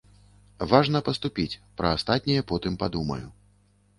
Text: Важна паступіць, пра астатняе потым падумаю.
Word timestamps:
Важна 0.71 1.01
паступіць, 1.09 1.59
пра 1.81 1.91
астатняе 1.97 2.41
потым 2.53 2.79
падумаю. 2.85 3.23